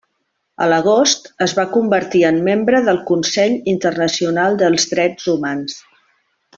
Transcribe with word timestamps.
A 0.65 0.67
l'agost 0.71 1.27
es 1.47 1.53
va 1.59 1.65
convertir 1.75 2.23
en 2.31 2.41
membre 2.49 2.81
del 2.89 2.99
Consell 3.13 3.55
Internacional 3.77 4.61
dels 4.65 4.93
Drets 4.95 5.33
Humans. 5.37 5.79